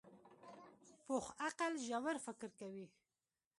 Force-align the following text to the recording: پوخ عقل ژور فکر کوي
پوخ 1.05 1.25
عقل 1.47 1.73
ژور 1.85 2.15
فکر 2.25 2.49
کوي 2.59 2.85